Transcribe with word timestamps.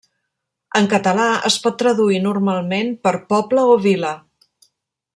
En 0.79 0.87
català 0.93 1.25
es 1.51 1.57
pot 1.67 1.77
traduir 1.83 2.19
normalment 2.25 2.91
per 3.05 3.15
poble 3.35 3.71
o 3.75 3.77
vila. 3.89 4.15